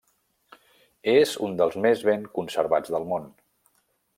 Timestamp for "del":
2.97-3.07